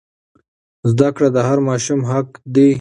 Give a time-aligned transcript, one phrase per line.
[0.91, 2.69] زده کړه د هر ماشوم حق دی.